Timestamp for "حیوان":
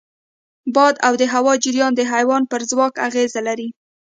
2.11-2.43